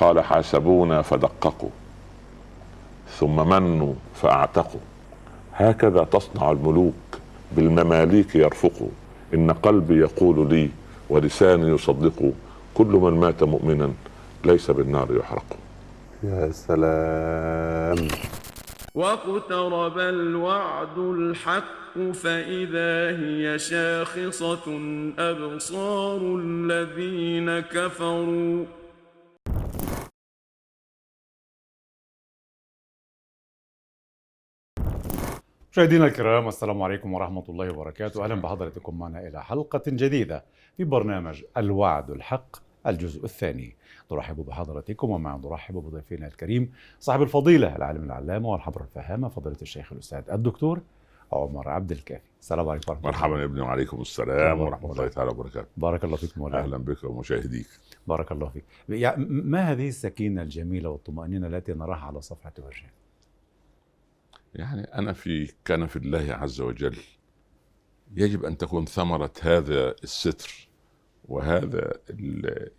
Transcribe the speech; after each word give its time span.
قال 0.00 0.20
حاسبونا 0.20 1.02
فدققوا 1.02 1.70
ثم 3.18 3.48
منوا 3.48 3.94
فاعتقوا. 4.14 4.80
هكذا 5.54 6.04
تصنع 6.04 6.50
الملوك 6.50 6.94
بالمماليك 7.52 8.34
يرفقوا. 8.34 8.88
إن 9.34 9.50
قلبي 9.50 9.98
يقول 9.98 10.48
لي 10.48 10.70
ولساني 11.10 11.68
يصدق 11.68 12.32
كل 12.74 12.86
من 12.86 13.20
مات 13.20 13.42
مؤمنا 13.42 13.92
ليس 14.44 14.70
بالنار 14.70 15.08
يحرق. 15.16 15.56
يا 16.22 16.50
سلام. 16.52 18.08
واقترب 18.94 19.98
الوعد 19.98 20.98
الحق 20.98 22.12
فإذا 22.14 23.18
هي 23.18 23.58
شاخصة 23.58 24.66
أبصار 25.18 26.20
الذين 26.40 27.60
كفروا. 27.60 28.64
مشاهدينا 35.74 36.06
الكرام 36.06 36.48
السلام 36.48 36.82
عليكم 36.82 37.14
ورحمة 37.14 37.44
الله 37.48 37.70
وبركاته. 37.70 38.24
أهلا 38.24 38.34
بحضراتكم 38.34 38.98
معنا 38.98 39.28
إلى 39.28 39.44
حلقة 39.44 39.82
جديدة 39.86 40.44
في 40.76 40.84
برنامج 40.84 41.42
الوعد 41.56 42.10
الحق 42.10 42.56
الجزء 42.86 43.24
الثاني. 43.24 43.76
نرحب 44.12 44.36
بحضراتكم 44.36 45.10
ومع 45.10 45.36
نرحب 45.36 45.74
بضيفنا 45.74 46.26
الكريم 46.26 46.72
صاحب 47.00 47.22
الفضيلة 47.22 47.76
العالم 47.76 48.04
العلامة 48.04 48.48
والحبر 48.48 48.82
الفهامة 48.82 49.28
فضيلة 49.28 49.56
الشيخ 49.62 49.92
الأستاذ 49.92 50.22
الدكتور 50.30 50.80
عمر 51.32 51.68
عبد 51.68 51.92
الكافي. 51.92 52.28
السلام 52.40 52.68
عليكم 52.68 52.92
ورحمة 52.92 53.08
الله. 53.08 53.18
مرحبا 53.18 53.38
يا 53.40 53.44
ابني 53.44 53.60
وعليكم 53.60 54.00
السلام 54.00 54.60
ورحمة 54.60 54.92
الله. 54.92 55.08
تعالى 55.08 55.30
وبركاته. 55.30 55.68
بارك 55.76 56.04
الله 56.04 56.16
فيك 56.16 56.38
مولانا. 56.38 56.64
أهلا 56.64 56.76
بك 56.76 57.04
ومشاهديك. 57.04 57.68
بارك 58.06 58.32
الله 58.32 58.48
فيك. 58.48 58.64
يعني 58.88 59.24
ما 59.28 59.72
هذه 59.72 59.88
السكينة 59.88 60.42
الجميلة 60.42 60.90
والطمأنينة 60.90 61.46
التي 61.46 61.72
نراها 61.72 62.06
على 62.06 62.20
صفحة 62.20 62.52
وجهك؟ 62.58 63.03
يعني 64.54 64.82
أنا 64.82 65.12
في 65.12 65.52
كان 65.64 65.86
في 65.86 65.96
الله 65.96 66.32
عز 66.34 66.60
وجل 66.60 66.96
يجب 68.16 68.44
أن 68.44 68.58
تكون 68.58 68.84
ثمرة 68.84 69.32
هذا 69.42 69.94
الستر 70.04 70.68
وهذا 71.28 71.92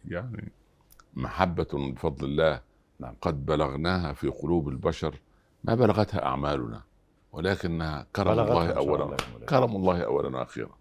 يعني 0.08 0.52
محبة 1.14 1.68
بفضل 1.74 2.26
الله. 2.26 2.62
نعم. 3.00 3.16
قد 3.22 3.46
بلغناها 3.46 4.14
في 4.14 4.28
قلوب 4.28 4.70
البشر 4.70 5.20
ما 5.64 5.76
بلغتها 5.76 6.26
أعمالنا 6.26 6.84
ولكنها 7.32 8.08
كرم 8.16 8.40
الله 8.40 8.74
مولانا. 8.86 9.18
كرم 9.50 9.76
الله 9.76 10.02
اولا 10.02 10.38
وأخيرا. 10.38 10.78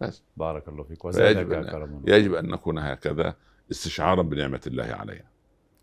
بس. 0.00 0.22
بارك 0.36 0.68
الله 0.68 0.82
فيك. 0.82 1.04
وزادك 1.04 1.46
أن- 1.46 1.70
كرم 1.70 1.96
الله. 1.96 2.16
يجب 2.16 2.34
أن 2.34 2.46
نكون 2.48 2.78
هكذا 2.78 3.36
استشعارا 3.70 4.22
بنعمة 4.22 4.60
الله 4.66 4.84
علينا. 4.84 5.33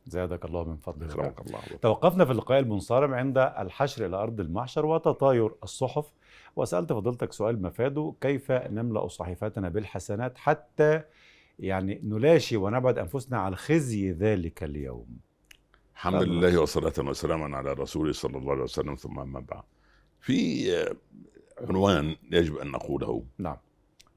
زادك 0.06 0.46
الله 0.46 0.64
من 0.64 0.78
فضله. 0.78 1.14
اكرمك 1.14 1.42
الله 1.42 1.60
توقفنا 1.82 2.26
في 2.26 2.32
اللقاء 2.32 2.60
المنصرم 2.60 3.14
عند 3.14 3.38
الحشر 3.38 4.06
إلى 4.06 4.16
أرض 4.16 4.40
المحشر 4.40 4.86
وتطاير 4.86 5.52
الصحف. 5.64 6.12
وسألت 6.56 6.94
فضيلتك 6.94 7.34
سؤال 7.34 7.62
مفاده 7.62 8.14
كيف 8.22 8.52
نملأ 8.52 9.08
صحيفتنا 9.08 9.70
بالحسنات 9.70 10.38
حتى 10.38 11.02
يعني 11.60 12.02
نلاشي 12.04 12.58
ونبعد 12.58 12.98
أنفسنا 12.98 13.38
عن 13.38 13.56
خزي 13.56 14.12
ذلك 14.12 14.64
اليوم؟ 14.64 15.08
الحمد 15.94 16.22
الله. 16.22 16.50
لله 16.50 16.62
وصلاة 16.62 16.94
وسلاما 17.10 17.58
على 17.58 17.74
رسوله 17.74 18.12
صلى 18.12 18.38
الله 18.38 18.52
عليه 18.52 18.64
وسلم. 18.64 18.96
ثم 18.96 19.20
أما 19.20 19.40
بعد. 19.40 19.64
في 20.20 20.68
عنوان 21.62 22.16
يجب 22.32 22.58
أن 22.58 22.72
نقوله. 22.72 23.24
نعم. 23.38 23.58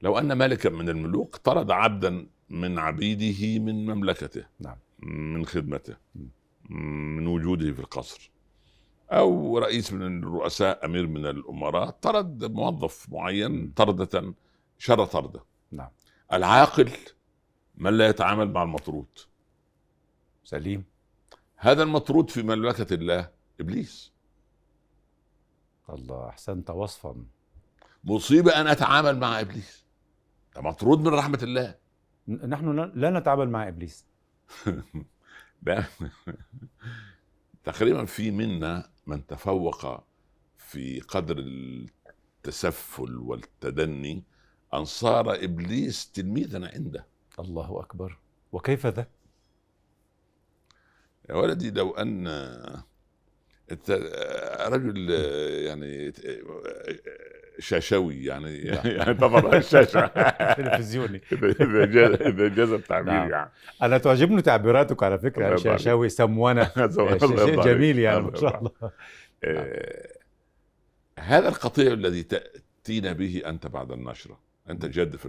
لو 0.01 0.17
أن 0.19 0.37
ملكا 0.37 0.69
من 0.69 0.89
الملوك 0.89 1.35
طرد 1.35 1.71
عبدا 1.71 2.27
من 2.49 2.79
عبيده 2.79 3.59
من 3.59 3.85
مملكته. 3.85 4.43
نعم. 4.59 4.77
من 5.05 5.45
خدمته. 5.45 5.97
من 6.69 7.27
وجوده 7.27 7.71
في 7.71 7.79
القصر. 7.79 8.31
أو 9.11 9.57
رئيس 9.57 9.93
من 9.93 10.23
الرؤساء 10.23 10.85
أمير 10.85 11.07
من 11.07 11.25
الأمراء 11.25 11.89
طرد 11.89 12.43
موظف 12.51 13.09
معين. 13.09 13.71
طردة 13.71 14.33
شر 14.77 15.05
طردة. 15.05 15.43
نعم. 15.71 15.89
العاقل 16.33 16.91
من 17.77 17.97
لا 17.97 18.07
يتعامل 18.07 18.51
مع 18.51 18.63
المطرود. 18.63 19.07
سليم. 20.43 20.83
هذا 21.55 21.83
المطرود 21.83 22.29
في 22.29 22.43
مملكة 22.43 22.93
الله 22.93 23.31
إبليس. 23.59 24.11
الله 25.89 26.29
أحسنت 26.29 26.69
وصفا. 26.69 27.25
مصيبة 28.03 28.61
أن 28.61 28.67
أتعامل 28.67 29.19
مع 29.19 29.39
إبليس. 29.39 29.85
ده 30.55 30.61
مطرود 30.61 30.99
من 30.99 31.07
رحمة 31.07 31.39
الله. 31.43 31.75
نحن 32.27 32.75
لا- 32.75 32.91
لا 32.95 33.19
نتعامل 33.19 33.49
مع 33.49 33.67
إبليس. 33.67 34.05
تقريبا 37.63 38.05
في 38.05 38.31
منا 38.31 38.89
من 39.07 39.27
تفوق 39.27 40.03
في 40.57 40.99
قدر 40.99 41.37
التسفل 41.39 43.17
والتدني 43.17 44.23
أن 44.73 44.85
صار 44.85 45.43
إبليس 45.43 46.11
تلميذا 46.11 46.71
عنده 46.73 47.07
الله 47.39 47.79
أكبر 47.79 48.17
وكيف 48.51 48.85
ذا؟ 48.85 49.07
يا 51.29 51.35
ولدي 51.35 51.71
لو 51.71 51.91
أنت 51.91 52.83
رجل 54.67 55.09
يعني 55.65 56.13
شاشوي 57.59 58.25
يعني 58.25 58.57
يعني 58.97 59.13
طبعا 59.13 59.55
الشاشة 59.57 60.07
تلفزيوني. 60.53 61.21
إذا 61.31 62.47
جاز 62.47 62.71
التعبير 62.71 63.13
نعم. 63.13 63.31
يعني. 63.31 63.51
أنا 63.81 63.97
تعجبني 63.97 64.41
تعبيراتك 64.41 65.03
على 65.03 65.17
عليك. 65.45 65.57
شاشاوي 65.57 66.09
سمونة 66.09 66.71
الله 66.77 67.45
شيء 67.45 67.61
جميل 67.61 67.99
يعني. 67.99 68.21
ما 68.21 68.35
شاء 68.35 68.59
الله. 68.59 68.71
آه، 69.43 70.07
هذا 71.19 71.49
القطيع 71.49 71.93
الذي 71.93 72.23
تأتينا 72.23 73.13
به 73.13 73.41
أنت 73.45 73.67
بعد 73.67 73.91
النشرة. 73.91 74.39
أنت 74.69 74.85
جد 74.85 75.15
في 75.15 75.25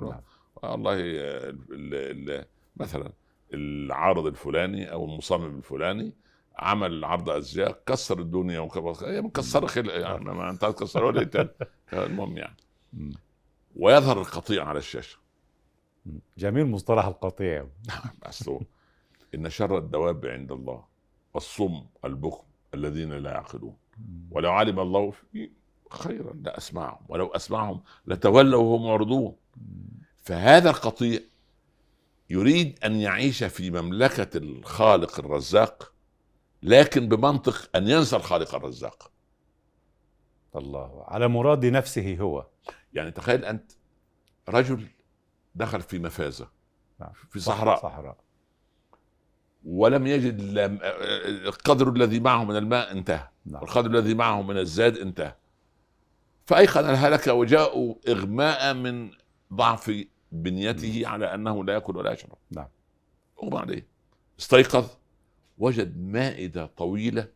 نعم. 0.00 0.22
والله 0.62 1.02
آه، 1.04 2.46
مثلا 2.76 3.12
العارض 3.54 4.26
الفلاني 4.26 4.92
أو 4.92 5.04
المصمم 5.04 5.58
الفلاني 5.58 6.12
عمل 6.58 7.04
عرض 7.04 7.30
ازياء 7.30 7.82
كسر 7.86 8.18
الدنيا 8.18 8.60
وكبر 8.60 8.92
هي 9.02 9.22
مكسره 9.22 9.66
خلق 9.66 9.94
يعني 9.94 10.24
ما 10.24 10.50
انت 10.50 10.64
هتكسر 10.64 11.04
ولا 11.04 11.20
إيه 11.20 11.26
تاني؟ 11.26 11.50
المهم 11.92 12.38
يعني. 12.38 12.56
ويظهر 13.76 14.20
القطيع 14.20 14.64
على 14.64 14.78
الشاشة. 14.78 15.18
جميل 16.38 16.66
مصطلح 16.66 17.04
القطيع. 17.04 17.66
بس 18.26 18.48
هو 18.48 18.60
إن 19.34 19.50
شر 19.50 19.78
الدواب 19.78 20.26
عند 20.26 20.52
الله 20.52 20.84
الصم 21.36 21.86
البكم 22.04 22.44
الذين 22.74 23.12
لا 23.12 23.30
يعقلون. 23.30 23.76
ولو 24.30 24.52
علم 24.52 24.80
الله 24.80 25.10
في 25.10 25.50
خيرا 25.90 26.32
لأسمعهم 26.32 26.98
ولو 27.08 27.26
أسمعهم 27.26 27.82
لتولوا 28.06 28.62
وهم 28.62 28.86
معرضون. 28.86 29.36
فهذا 30.16 30.70
القطيع 30.70 31.20
يريد 32.30 32.78
أن 32.84 32.96
يعيش 32.96 33.44
في 33.44 33.70
مملكة 33.70 34.38
الخالق 34.38 35.18
الرزاق 35.18 35.92
لكن 36.62 37.08
بمنطق 37.08 37.76
أن 37.76 37.88
ينسى 37.88 38.16
الخالق 38.16 38.54
الرزاق. 38.54 39.10
الله 40.56 41.04
على 41.08 41.28
مراد 41.28 41.66
نفسه 41.66 42.16
هو. 42.20 42.46
يعني 42.92 43.10
تخيل 43.10 43.44
أنت 43.44 43.72
رجل 44.48 44.86
دخل 45.54 45.80
في 45.80 45.98
مفازة 45.98 46.48
نعم. 47.00 47.12
في 47.30 47.40
صحراء 47.40 47.82
صحراء. 47.82 48.16
ولم 49.64 50.06
يجد 50.06 50.38
القدر 51.46 51.88
الذي 51.88 52.20
معه 52.20 52.44
من 52.44 52.56
الماء 52.56 52.92
انتهى 52.92 53.28
نعم. 53.46 53.62
والقدر 53.62 53.90
الذي 53.90 54.14
معه 54.14 54.42
من 54.42 54.58
الزاد 54.58 54.96
انتهى. 54.96 55.34
فأيقن 56.46 56.84
الهلكة 56.84 57.32
وجاءوا 57.34 57.94
إغماء 58.08 58.74
من 58.74 59.10
ضعف 59.52 60.04
بنيته 60.32 61.02
على 61.06 61.34
أنه 61.34 61.64
لا 61.64 61.72
يأكل 61.72 61.96
ولا 61.96 62.12
يشرب. 62.12 62.38
نعم. 62.50 62.68
أغمى 63.42 63.58
عليه. 63.58 63.86
استيقظ. 64.40 64.88
وجد 65.58 65.98
مائدة 65.98 66.66
طويلة 66.66 67.28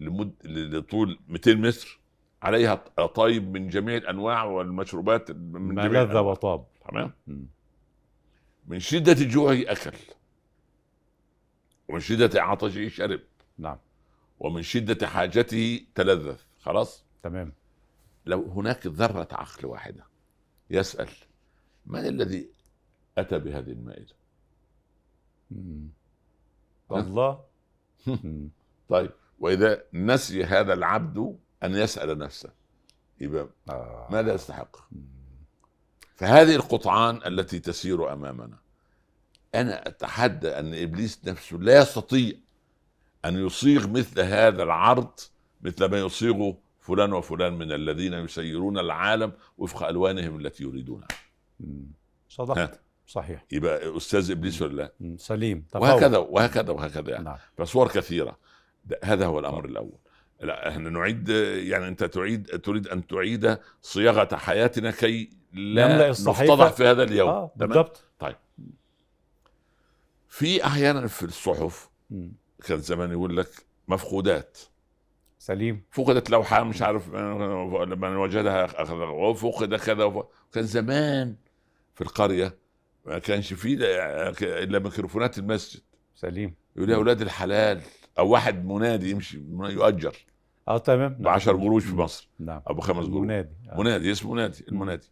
لمد 0.00 0.32
لطول 0.44 1.18
200 1.28 1.54
متر 1.54 2.00
عليها 2.42 2.74
طيب 3.14 3.52
من 3.52 3.68
جميع 3.68 3.96
الأنواع 3.96 4.44
والمشروبات 4.44 5.30
من 5.30 5.74
ما 5.74 5.88
لذ. 5.88 6.16
وطاب. 6.16 6.64
تمام. 6.88 7.12
من 8.66 8.78
شدة 8.78 9.12
جوعه 9.12 9.58
أكل 9.66 9.96
ومن 11.88 12.00
شدة 12.00 12.42
عطشه 12.42 12.88
شرب 12.88 13.20
نعم. 13.58 13.78
ومن 14.40 14.62
شدة 14.62 15.06
حاجته 15.06 15.86
تلذذ. 15.94 16.36
خلاص؟ 16.60 17.04
تمام. 17.22 17.52
لو 18.26 18.42
هناك 18.42 18.86
ذرة 18.86 19.28
عقل 19.32 19.66
واحدة 19.66 20.04
يسأل 20.70 21.08
من 21.86 22.06
الذي 22.06 22.48
أتى 23.18 23.38
بهذه 23.38 23.70
المائدة؟ 23.70 24.14
مم. 25.50 25.88
الله. 27.00 27.40
طيب 28.88 29.10
وإذا 29.40 29.82
نسي 29.92 30.44
هذا 30.44 30.72
العبد 30.72 31.36
أن 31.62 31.74
يسأل 31.74 32.18
نفسه 32.18 32.50
يبقى 33.20 33.48
آه. 33.68 34.08
ماذا 34.10 34.34
يستحق. 34.34 34.76
فهذه 36.14 36.54
القطعان 36.54 37.20
التي 37.26 37.58
تسير 37.58 38.12
أمامنا 38.12 38.58
أنا 39.54 39.88
أتحدى 39.88 40.48
أن 40.48 40.74
إبليس 40.74 41.20
نفسه 41.24 41.56
لا 41.56 41.80
يستطيع 41.82 42.32
أن 43.24 43.46
يصيغ 43.46 43.88
مثل 43.88 44.20
هذا 44.20 44.62
العرض 44.62 45.20
مثل 45.60 45.84
ما 45.84 45.98
يصيغه 45.98 46.58
فلان 46.80 47.12
وفلان 47.12 47.52
من 47.52 47.72
الذين 47.72 48.12
يسيرون 48.12 48.78
العالم 48.78 49.32
وفق 49.58 49.86
ألوانهم 49.86 50.40
التي 50.40 50.64
يريدونها. 50.64 51.08
صدقت 52.28 52.80
صحيح. 53.06 53.44
يبقى 53.52 53.96
أستاذ 53.96 54.30
إبليس 54.30 54.62
ولا 54.62 54.92
لا. 55.00 55.16
سليم 55.16 55.66
تفاوض. 55.70 55.88
وهكذا 55.88 56.18
وهكذا 56.18 56.70
وهكذا 56.70 57.10
يعني. 57.10 57.24
نعم. 57.24 57.36
فصور 57.58 57.88
كثيرة. 57.88 58.38
هذا 59.04 59.26
هو 59.26 59.38
الأمر 59.38 59.64
الأول. 59.64 59.98
لا 60.40 60.68
إحنا 60.68 60.90
نعيد 60.90 61.28
يعني 61.28 61.88
أنت 61.88 62.04
تعيد 62.04 62.46
تريد 62.46 62.88
أن 62.88 63.06
تعيد 63.06 63.58
صياغة 63.82 64.36
حياتنا 64.36 64.90
كي 64.90 65.30
لا. 65.52 66.08
نفتضح 66.10 66.72
في 66.72 66.86
هذا 66.86 67.02
اليوم. 67.02 67.30
تمام؟ 67.30 67.50
بالضبط. 67.56 68.04
في 70.28 70.64
أحيانا 70.66 71.06
في 71.06 71.22
الصحف. 71.22 71.90
كان 72.66 72.78
زمان 72.78 73.10
يقول 73.10 73.36
لك 73.36 73.66
مفقودات. 73.88 74.58
سليم. 75.38 75.84
فقدت 75.90 76.30
لوحة 76.30 76.64
مش 76.64 76.82
عارف 76.82 77.14
لما 77.14 78.18
وجدها 78.18 78.82
اخذها 78.82 79.06
وفقد 79.06 79.74
كذا 79.74 80.24
كان 80.52 80.64
زمان 80.64 81.36
في 81.94 82.00
القرية 82.00 82.61
ما 83.06 83.18
كانش 83.18 83.52
فيه 83.52 83.76
الا 84.42 84.78
ميكروفونات 84.78 85.38
المسجد. 85.38 85.80
سليم. 86.14 86.54
يقول 86.76 86.90
يا 86.90 86.96
أولاد 86.96 87.20
الحلال. 87.22 87.80
أو 88.18 88.28
واحد 88.28 88.64
منادي 88.64 89.10
يمشي 89.10 89.42
يؤجر. 89.50 90.16
آه 90.68 90.78
تمام. 90.78 91.14
ب 91.14 91.28
10 91.28 91.52
قروش 91.52 91.84
في 91.84 91.94
مصر. 91.94 92.28
نعم. 92.38 92.62
أو 92.68 92.74
بخمس 92.74 93.06
قروش. 93.06 93.22
منادي 93.22 93.54
آه. 93.70 93.78
منادي 93.78 94.12
اسمه 94.12 94.32
منادي 94.32 94.64
المنادي. 94.68 95.10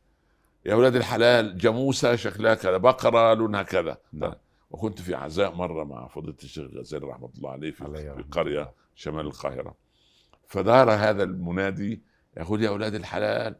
يا 0.66 0.74
أولاد 0.74 0.96
الحلال 0.96 1.58
جاموسة 1.58 2.16
شكلها 2.16 2.54
كذا 2.54 2.76
بقرة 2.76 3.34
لونها 3.34 3.62
كذا. 3.62 3.98
نعم. 4.12 4.34
وكنت 4.70 5.00
في 5.00 5.14
عزاء 5.14 5.54
مرة 5.54 5.84
مع 5.84 6.08
فضيلة 6.08 6.36
الشيخ 6.44 6.70
غزالي 6.74 7.06
رحمة 7.06 7.30
الله 7.36 7.50
عليه 7.50 7.70
في, 7.70 7.84
عليه 7.84 8.12
في 8.12 8.22
قرية 8.30 8.60
الله. 8.60 8.72
شمال 8.94 9.26
القاهرة. 9.26 9.74
فدار 10.48 10.90
هذا 10.90 11.22
المنادي 11.22 12.02
يقول 12.36 12.62
يا 12.62 12.68
أولاد 12.68 12.94
الحلال 12.94 13.56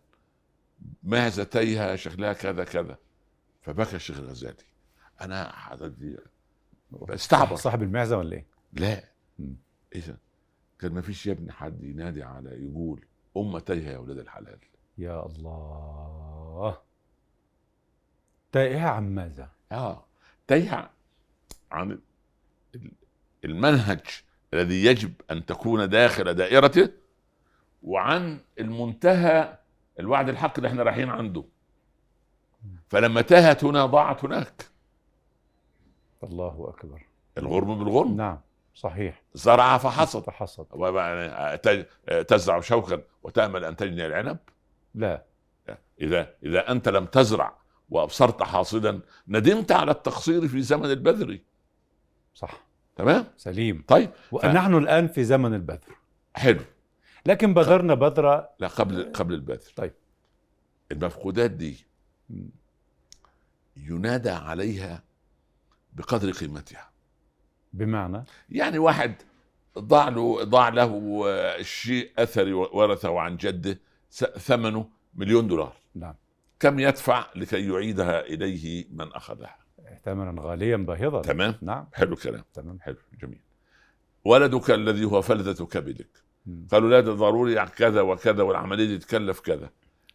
معزتيها 1.03 1.97
شكلها 1.97 2.33
كذا 2.33 2.65
كذا. 2.65 2.99
فبكى 3.63 3.97
الشيخ 3.97 4.19
الغزالي 4.19 4.55
أنا 5.21 5.53
حضرتي 5.53 6.17
استعبر 7.09 7.57
صاحب 7.57 7.83
المعزة 7.83 8.19
ولا 8.19 8.33
إيه؟ 8.37 8.47
لا. 8.73 9.05
اذا 9.95 10.17
كان 10.79 10.93
ما 10.93 11.01
فيش 11.01 11.27
يا 11.27 11.33
ابني 11.33 11.53
حد 11.53 11.85
ينادي 11.85 12.23
على 12.23 12.51
يقول 12.51 13.05
امتيها 13.37 13.93
يا 13.93 13.97
أولاد 13.97 14.19
الحلال. 14.19 14.59
يا 14.99 15.27
الله. 15.27 16.79
تائهة 18.53 18.89
عن 18.89 19.15
ماذا؟ 19.15 19.51
آه. 19.73 20.05
تايهة 20.47 20.91
عن 21.73 21.99
ال- 22.75 22.93
المنهج 23.45 24.01
الذي 24.55 24.85
يجب 24.85 25.13
أن 25.31 25.47
تكون 25.47 25.89
داخل 25.89 26.35
دائرته 26.35 26.89
وعن 27.83 28.41
المنتهى 28.59 29.59
الوعد 30.01 30.29
الحق 30.29 30.53
اللي 30.57 30.69
إحنا 30.69 30.83
رايحين 30.83 31.09
عنده. 31.09 31.45
فلما 32.89 33.21
تاهت 33.21 33.65
هنا 33.65 33.87
ضاعت 33.87 34.25
هناك. 34.25 34.67
الله 36.23 36.75
أكبر. 36.77 37.07
الغرم 37.39 37.79
بالغرم. 37.85 38.17
نعم 38.17 38.41
صحيح. 38.75 39.23
زرع 39.35 39.79
فحصد. 39.79 40.31
حصد 40.31 40.67
وبقى 40.71 41.59
ت- 41.59 41.89
تزرع 42.29 42.61
شوكا 42.61 43.03
وتأمل 43.23 43.65
أن 43.65 43.77
تجني 43.77 44.07
العنب؟ 44.07 44.39
لا. 44.95 45.23
إذا 46.01 46.35
إذا 46.43 46.73
أنت 46.73 46.89
لم 46.89 47.07
تزرع 47.07 47.57
وأبصرت 47.91 48.43
حاصدا 48.43 49.01
ندمت 49.29 49.73
على 49.73 49.91
التقصير 49.91 50.49
في 50.49 50.63
زمن 50.63 50.91
البذر. 50.91 51.39
صح. 52.35 52.67
تمام؟ 52.97 53.25
سليم. 53.37 53.85
طيب 53.89 54.11
ونحن 54.33 54.75
الآن 54.75 55.09
في 55.09 55.25
زمن 55.25 55.55
البذر. 55.55 55.97
حلو. 56.37 56.61
لكن 57.27 57.55
بذرنا 57.55 57.95
بذرة. 57.95 58.51
لا 58.59 58.69
قبل 58.69 59.13
قبل 59.13 59.35
البذر. 59.35 59.73
طيب. 59.77 59.93
المفقودات 60.93 61.51
دي 61.51 61.87
ينادى 63.77 64.31
عليها 64.31 65.03
بقدر 65.93 66.31
قيمتها. 66.31 66.91
بمعنى؟ 67.73 68.25
يعني 68.51 68.79
واحد 68.79 69.15
ضاع 69.79 70.09
له 70.09 70.45
ضاع 70.45 70.69
له 70.69 71.63
شيء 71.63 72.11
اثري 72.19 72.53
ورثه 72.53 73.21
عن 73.21 73.37
جده 73.37 73.79
ثمنه 74.39 74.89
مليون 75.15 75.47
دولار. 75.47 75.77
نعم. 75.95 76.15
كم 76.61 76.79
يدفع 76.79 77.27
لكي 77.37 77.69
يعيدها 77.69 78.21
إليه 78.21 78.87
من 78.91 79.13
أخذها؟ 79.13 79.57
ثمنا 80.05 80.43
غاليا 80.43 80.77
باهظا. 80.77 81.23
تمام. 81.23 81.55
نعم. 81.63 81.87
حلو 81.93 82.13
الكلام. 82.13 82.45
تمام. 82.55 82.81
حلو 82.81 82.97
جميل. 83.23 83.41
ولدك 84.25 84.71
الذي 84.71 85.05
هو 85.05 85.23
فلذة 85.23 85.65
كبدك. 85.65 86.09
قالوا 86.71 86.91
لا 86.91 87.01
ده 87.01 87.13
ضروري 87.13 87.67
كذا 87.67 88.01
وكذا 88.01 88.43
والعملية 88.43 88.87
دي 88.87 88.99
تكلف 88.99 89.41
كذا. 89.41 89.71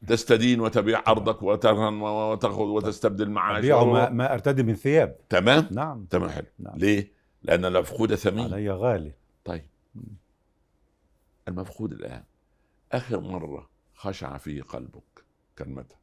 تستدين 0.07 0.59
وتبيع 0.61 1.03
أرضك 1.07 1.43
وترهن 1.43 2.01
وتأخذ 2.01 2.61
وتستبدل 2.61 3.29
معاش 3.29 3.57
أبيع 3.57 3.83
ما, 3.83 4.09
ما 4.09 4.33
أرتدي 4.33 4.63
من 4.63 4.73
ثياب. 4.73 5.17
تمام؟ 5.29 5.67
نعم. 5.71 6.05
تمام 6.05 6.29
حلو. 6.29 6.47
نعم. 6.59 6.77
ليه؟ 6.77 7.11
لأن 7.43 7.65
المفقود 7.65 8.15
ثمين. 8.15 8.53
علي 8.53 8.69
غالي. 8.71 9.13
طيب. 9.43 9.65
المفقود 11.47 11.93
الآن. 11.93 12.23
آخر 12.91 13.19
مرة 13.19 13.69
خشع 13.93 14.37
فيه 14.37 14.61
قلبك 14.61 15.25
كان 15.55 15.73
متى؟ 15.73 15.95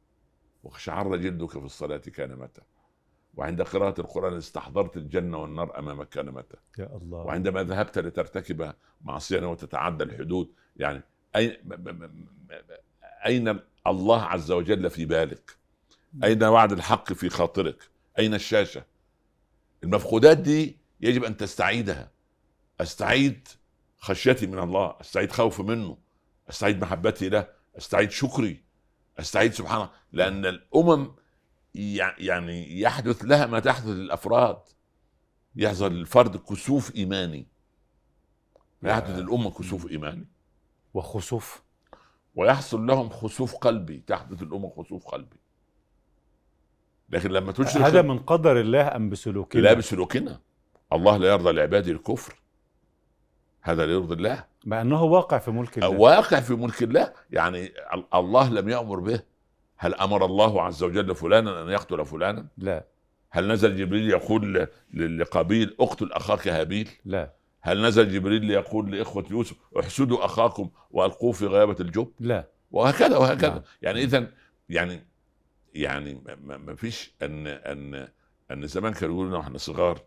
وشعر 0.63 1.15
جلدك 1.15 1.49
في 1.49 1.65
الصلاة 1.65 1.97
كان 1.97 2.35
متى؟ 2.35 2.61
وعند 3.35 3.61
قراءة 3.61 4.01
القرآن 4.01 4.37
استحضرت 4.37 4.97
الجنة 4.97 5.37
والنار 5.37 5.79
أمامك 5.79 6.09
كان 6.09 6.25
متى؟ 6.25 6.57
يا 6.79 6.95
الله. 6.95 7.17
وعندما 7.17 7.63
ذهبت 7.63 7.99
لترتكب 7.99 8.73
معصية 9.01 9.45
وتتعدى 9.45 10.03
الحدود 10.03 10.51
يعني 10.75 11.01
أين 11.35 11.57
أين 13.25 13.59
الله 13.87 14.21
عز 14.21 14.51
وجل 14.51 14.89
في 14.89 15.05
بالك. 15.05 15.57
أين 16.23 16.43
وعد 16.43 16.71
الحق 16.71 17.13
في 17.13 17.29
خاطرك؟ 17.29 17.89
أين 18.19 18.33
الشاشة؟ 18.33 18.83
المفقودات 19.83 20.37
دي 20.37 20.77
يجب 21.01 21.23
أن 21.23 21.37
تستعيدها. 21.37 22.11
أستعيد 22.81 23.47
خشيتي 23.97 24.47
من 24.47 24.59
الله 24.59 24.95
أستعيد 25.01 25.31
خوفي 25.31 25.63
منه 25.63 25.97
أستعيد 26.49 26.81
محبتي 26.81 27.29
له 27.29 27.47
أستعيد 27.77 28.11
شكري 28.11 28.63
أستعيد 29.19 29.53
سبحانه 29.53 29.89
لأن 30.11 30.45
الأمم 30.45 31.11
يع- 31.75 32.15
يعني 32.19 32.79
يحدث 32.81 33.25
لها 33.25 33.45
ما 33.45 33.59
تحدث 33.59 33.87
للأفراد. 33.87 34.57
يحصل 35.55 35.93
للفرد 35.93 36.37
كسوف 36.37 36.95
إيماني. 36.95 37.47
يحدث 38.83 39.09
للأمة 39.09 39.51
كسوف 39.51 39.91
إيماني. 39.91 40.27
وخسوف. 40.93 41.63
ويحصل 42.35 42.85
لهم 42.87 43.09
خسوف 43.09 43.55
قلبي 43.55 44.03
تحدث 44.07 44.41
الأمة 44.41 44.69
خسوف 44.69 45.07
قلبي. 45.07 45.37
لكن 47.09 47.31
لما 47.31 47.51
تشرك 47.51 47.81
هذا 47.81 48.01
من 48.01 48.19
قدر 48.19 48.59
الله 48.59 48.95
أم 48.95 49.09
بسلوكنا؟ 49.09 49.61
لا 49.61 49.73
بسلوكنا. 49.73 50.39
الله 50.93 51.17
لا 51.17 51.27
يرضى 51.27 51.51
لعباده 51.51 51.91
الكفر. 51.91 52.35
هذا 53.61 53.85
لا 53.85 53.91
يرضي 53.93 54.13
الله. 54.13 54.45
مع 54.65 54.81
أنه 54.81 55.03
واقع 55.03 55.37
في 55.37 55.51
ملك 55.51 55.77
الله. 55.77 55.89
واقع 55.89 56.39
في 56.39 56.53
ملك 56.53 56.83
الله. 56.83 57.13
يعني 57.31 57.65
ال- 57.65 58.05
الله 58.13 58.49
لم 58.49 58.69
يأمر 58.69 58.99
به. 58.99 59.19
هل 59.77 59.95
أمر 59.95 60.25
الله 60.25 60.61
عز 60.61 60.83
وجل 60.83 61.15
فلانا 61.15 61.61
أن 61.61 61.69
يقتل 61.69 62.05
فلانا؟ 62.05 62.47
لا. 62.57 62.85
هل 63.29 63.47
نزل 63.47 63.75
جبريل 63.77 64.09
يقول 64.09 64.67
لقابيل 64.93 65.75
اقتل 65.79 66.11
أخاك 66.11 66.47
هابيل؟ 66.47 66.89
لا. 67.05 67.33
هل 67.65 67.81
نزل 67.81 68.11
جبريل 68.11 68.45
ليقول 68.45 68.91
لإخوة 68.91 69.25
يوسف 69.31 69.55
احسدوا 69.79 70.25
أخاكم 70.25 70.69
وألقوه 70.91 71.31
في 71.31 71.45
غيابة 71.45 71.75
الجب؟ 71.79 72.11
لا. 72.19 72.47
وهكذا 72.71 73.17
وهكذا. 73.17 73.49
نعم. 73.49 73.61
يعني 73.81 74.03
إذا 74.03 74.27
يعني 74.69 74.99
يعني 75.73 76.21
ما- 76.43 76.75
فيش 76.75 77.13
أن 77.21 77.47
أن 77.47 78.07
أن 78.51 78.67
زمان 78.67 78.93
كانوا 78.93 79.15
يقولوا 79.15 79.29
لنا 79.29 79.37
وإحنا 79.37 79.57
صغار 79.57 79.99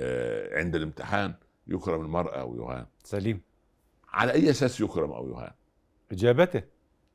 آه، 0.00 0.58
عند 0.58 0.76
الامتحان 0.76 1.34
يكرم 1.66 2.00
المرأة 2.00 2.40
أو 2.40 2.56
يهان. 2.56 2.86
سليم. 3.04 3.40
على 4.08 4.32
أي 4.32 4.50
أساس 4.50 4.80
يكرم 4.80 5.10
أو 5.10 5.28
يهان؟ 5.30 5.52
إجابته. 6.12 6.62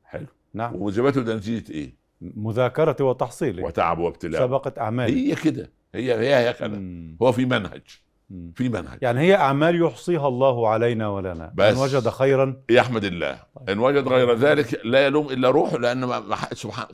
حلو. 0.04 0.26
نعم. 0.54 0.76
وجبته 0.82 1.22
ده 1.22 1.34
نتيجة 1.36 1.72
إيه؟ 1.72 1.94
مذاكرة 2.20 3.04
وتحصيل. 3.04 3.64
وتعب 3.64 3.98
وابتلاء. 3.98 4.40
سبقت 4.42 4.78
اعمال 4.78 5.10
هي 5.14 5.34
كده. 5.34 5.72
هي 5.94 6.14
هي 6.14 6.50
هكذا 6.50 6.68
مم. 6.68 7.16
هو 7.22 7.32
في 7.32 7.44
منهج. 7.44 7.82
في 8.54 8.68
منهج. 8.68 8.98
يعني 9.02 9.20
هي 9.20 9.34
أعمال 9.36 9.82
يحصيها 9.82 10.28
الله 10.28 10.68
علينا 10.68 11.08
ولنا. 11.08 11.52
بس. 11.54 11.74
من 11.76 11.82
وجد 11.82 12.08
خيرا. 12.08 12.62
يحمد 12.70 13.04
الله. 13.04 13.42
إن 13.68 13.78
وجد 13.78 14.08
غير 14.08 14.34
ذلك 14.34 14.80
لا 14.84 15.06
يلوم 15.06 15.30
إلا 15.30 15.50
روحه 15.50 15.78
لأن 15.78 16.04
ما- 16.04 16.36
سبحان 16.54 16.86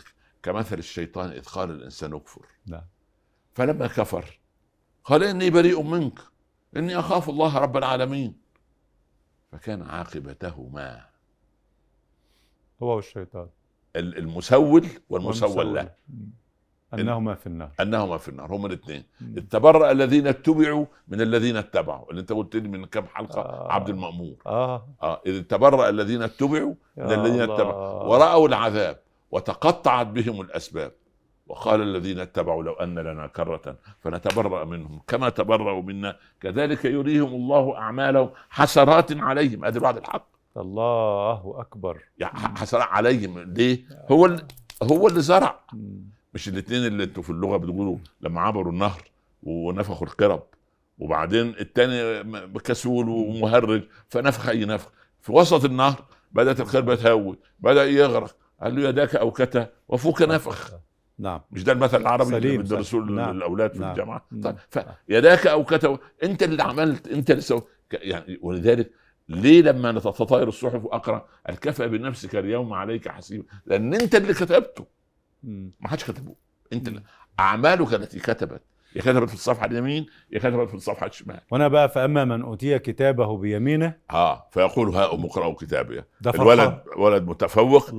كمثل 0.43 0.79
الشيطان 0.79 1.31
إذ 1.31 1.45
قال 1.45 1.71
الإنسان 1.71 2.13
اكفر. 2.15 2.47
نعم. 2.67 2.83
فلما 3.55 3.87
كفر 3.87 4.41
قال 5.05 5.25
إني 5.25 5.51
بريء 5.51 5.83
منك 5.83 6.19
إني 6.77 6.99
أخاف 6.99 7.29
الله 7.31 7.59
رب 7.59 7.77
العالمين. 7.77 8.37
فكان 9.53 9.83
عاقبتهما 9.83 11.05
هو 12.83 12.97
والشيطان. 12.97 13.49
ال- 13.97 14.19
المسول 14.19 14.87
والمسول. 15.11 15.75
له. 15.75 15.91
أنهما 17.01 17.35
في 17.35 17.47
النار. 17.47 17.71
أنهما 17.81 18.19
في 18.19 18.29
النار 18.29 18.55
هما 18.55 18.67
الاثنين. 18.67 19.05
تبرأ 19.51 19.91
الذين 19.91 20.27
اتبعوا 20.27 20.87
من 21.09 21.21
الذين 21.21 21.57
اتبعوا. 21.57 22.11
اللي 22.11 22.21
أنت 22.21 22.33
قلت 22.33 22.57
لي 22.57 22.69
من 22.69 22.85
كم 22.85 23.07
حلقة؟ 23.07 23.41
آه. 23.41 23.73
عبد 23.73 23.89
المأمور. 23.89 24.37
آه. 24.47 24.87
آه 25.03 25.21
إذ 25.27 25.43
تبرأ 25.43 25.89
الذين 25.89 26.23
اتبعوا 26.23 26.75
من 26.97 27.13
الذين 27.13 27.43
الله. 27.43 27.55
اتبعوا 27.55 28.03
ورأوا 28.03 28.49
العذاب 28.49 28.99
وتقطعت 29.31 30.07
بهم 30.07 30.41
الأسباب. 30.41 30.93
وقال 31.47 31.83
الذين 31.83 32.21
اتبعوا 32.21 32.63
لو 32.63 32.73
أن 32.73 32.99
لنا 32.99 33.27
كرة 33.27 33.77
فنتبرأ 34.01 34.65
منهم 34.65 35.01
كما 35.07 35.29
تبرأوا 35.29 35.83
منا. 35.83 36.17
كذلك 36.41 36.85
يريهم 36.85 37.35
الله 37.35 37.77
أعمالهم 37.77 38.31
حسرات 38.51 39.13
عليهم. 39.13 39.65
هذا 39.65 39.79
الوعد 39.79 39.97
الحق. 39.97 40.27
الله 40.57 41.55
أكبر. 41.61 42.03
يعني 42.19 42.39
حسرات 42.39 42.89
عليهم. 42.89 43.39
ليه؟ 43.39 43.85
هو 44.11 44.37
هو 44.83 45.09
اللي 45.09 45.21
زرع. 45.21 45.61
مش 46.35 46.49
الاثنين 46.49 46.87
اللي 46.87 47.05
أنتوا 47.05 47.23
في 47.23 47.31
اللغة 47.31 47.57
بتقولوا 47.57 47.97
لما 48.21 48.41
عبروا 48.41 48.73
النهر 48.73 49.03
ونفخوا 49.43 50.07
القرب 50.07 50.43
وبعدين 50.99 51.49
الثاني 51.61 52.25
كسول 52.65 53.09
ومهرج 53.09 53.83
فنفخ 54.09 54.49
أي 54.49 54.65
نفخ 54.65 54.93
في 55.21 55.33
وسط 55.33 55.65
النهر 55.65 56.05
بدأت 56.33 56.61
القربه 56.61 56.95
تهوي 56.95 57.39
بدأ 57.61 57.85
يغرق 57.85 58.37
قال 58.63 58.77
له 58.77 58.89
يداك 58.89 59.17
اوكته 59.17 59.67
وفوك 59.89 60.23
نفخ 60.23 60.73
نعم 61.19 61.41
مش 61.51 61.65
ده 61.65 61.73
المثل 61.73 62.01
العربي 62.01 62.37
اللي 62.37 62.49
سليم، 62.49 62.63
بيدرسوه. 62.63 63.05
نعم. 63.05 63.37
للاولاد 63.37 63.73
في 63.73 63.79
نعم. 63.79 63.91
الجامعة 63.91 64.27
مم. 64.31 64.43
طيب 64.43 64.57
فيداك 65.07 65.47
اوكته 65.47 65.99
أنت 66.23 66.43
اللي 66.43 66.63
عملت 66.63 67.09
أنت 67.09 67.31
اللي 67.31 67.43
سويت 67.43 67.65
يعني 67.93 68.39
ولذلك 68.43 68.91
ليه 69.29 69.63
لما 69.63 69.93
نتطاير 69.93 70.49
الصحف 70.49 70.85
وأقرأ 70.85 71.27
الكفى 71.49 71.89
بنفسك 71.89 72.37
اليوم 72.37 72.73
عليك 72.73 73.09
حسيبا 73.09 73.45
لأن 73.67 73.95
أنت 73.95 74.15
اللي 74.15 74.35
كتبته. 74.35 74.87
ما 75.81 75.89
حدش 75.89 76.05
كتبه. 76.05 76.35
انت 76.73 76.91
اعمالك 77.41 77.95
التي 77.95 78.19
كتبت 78.21 78.63
يا 78.97 79.01
كتبت 79.01 79.29
في 79.29 79.35
الصفحة 79.35 79.67
اليمين 79.67 80.07
يا 80.33 80.39
كتبت 80.39 80.69
في 80.69 80.75
الصفحة 80.75 81.07
الشمال. 81.07 81.41
هنا 81.53 81.69
بقى 81.69 81.89
فأما 81.89 82.25
من 82.25 82.43
أوتي 82.43 82.79
كتابه 82.79 83.37
بيمينه 83.39 83.95
آه 84.11 84.47
فيقول 84.51 84.89
هاؤم 84.97 85.25
اقرأوا 85.25 85.55
كتابي 85.55 86.03
الولد. 86.27 86.81
ولد 86.97 87.27
متفوق 87.27 87.91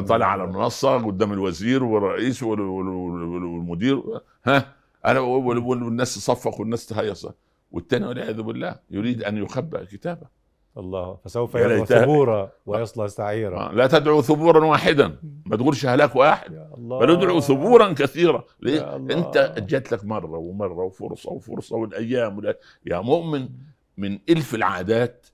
طالع 0.00 0.26
على. 0.26 0.44
المنصة 0.44 0.96
قدام 1.06 1.32
الوزير 1.32 1.84
والرئيس 1.84 2.42
وال- 2.42 2.60
وال- 2.60 2.88
وال- 2.88 3.44
والمدير. 3.44 4.02
ها؟ 4.44 4.72
أنا 5.06 5.20
وال- 5.20 5.58
وال- 5.58 5.82
والناس 5.82 6.14
تصفق 6.14 6.60
والناس 6.60 6.86
تهيص. 6.86 7.26
والثاني 7.72 8.06
والعياذ 8.06 8.42
بالله 8.42 8.76
يريد 8.90 9.22
أن 9.22 9.36
يخبأ 9.36 9.84
كتابه. 9.84 10.26
الله 10.76 11.16
فسوف 11.24 11.56
ليتها- 11.56 11.84
ثبورا 12.02 12.50
ويصلى 12.66 13.08
سعيرا. 13.08 13.72
لا 13.72 13.86
تدعو 13.86 14.22
ثبورا 14.22 14.64
واحدا 14.64 15.16
ما 15.46 15.56
تقولش 15.56 15.86
هلاك 15.86 16.16
واحد 16.16 16.52
يا 16.52 16.70
الله 16.74 16.98
بل 17.00 17.10
ادعو 17.10 17.40
ثبورا 17.40 17.92
كثيرا 17.92 18.36
يا 18.38 18.44
ليه؟ 18.62 18.96
الله. 18.96 19.14
انت 19.18 19.54
جات 19.58 19.92
لك 19.92 20.04
مرة 20.04 20.38
ومرة 20.38 20.84
وفرصة 20.84 21.32
وفرصة 21.32 21.76
والأيام 21.76 22.38
ولا 22.38 22.58
يا 22.86 23.00
مؤمن 23.00 23.48
من 23.96 24.18
إلف 24.30 24.54
العادات 24.54 25.26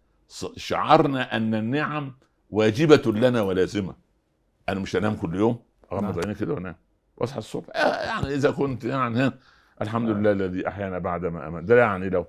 شعرنا 0.56 1.36
أن 1.36 1.54
النعم 1.54 2.14
واجبة 2.50 3.12
لنا 3.12 3.42
ولازمة 3.42 3.94
أنا 4.68 4.80
مش 4.80 4.96
انام 4.96 5.16
كل 5.16 5.34
يوم 5.34 5.58
أغمض 5.92 6.04
نعم. 6.10 6.20
عيني 6.20 6.34
كده 6.34 6.54
وأنام 6.54 6.76
واصحى 7.16 7.38
الصبح 7.38 7.66
آه 7.76 8.04
يعني 8.06 8.34
إذا 8.34 8.50
كنت 8.50 8.84
يعني 8.84 9.30
الحمد 9.82 10.08
نعم. 10.08 10.20
لله 10.20 10.32
الذي 10.32 10.68
أحيانا 10.68 10.98
بعد 10.98 11.26
ما 11.26 11.48
امن 11.48 11.66
ده 11.66 11.78
يعني 11.78 12.08
لو 12.08 12.26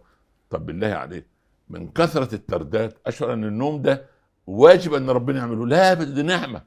طب 0.50 0.66
بالله 0.66 0.88
عليك 0.88 1.26
من 1.74 1.92
كثرة 1.92 2.36
الترداد 2.36 2.94
اشعر 3.06 3.34
أن 3.34 3.44
النوم 3.44 3.82
ده 3.82 4.06
واجب 4.48 4.94
أن 4.94 5.10
ربنا 5.10 5.40
يعمله. 5.40 5.68
لا 5.68 5.94
بد 5.94 6.14
دي 6.14 6.22
نعمة. 6.22 6.62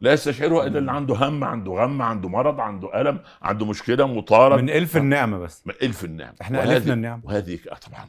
لا 0.00 0.12
يستشعرها 0.12 0.66
إلا 0.66 0.78
اللي 0.78 0.92
عنده 0.92 1.14
هم 1.14 1.44
عنده 1.44 1.72
غم 1.72 2.02
عنده 2.02 2.28
مرض 2.28 2.60
عنده 2.60 3.00
ألم 3.00 3.20
عنده 3.42 3.66
مشكلة 3.66 4.06
مطارد 4.06 4.62
من 4.62 4.70
إلف 4.70 4.96
النعمة 4.96 5.38
بس. 5.38 5.66
من 5.66 5.74
إلف 5.82 6.04
النعم 6.04 6.34
إحنا 6.40 6.64
ألفنا 6.64 6.94
النعم 6.94 7.20
وهذه 7.24 7.58
طبعا. 7.86 8.08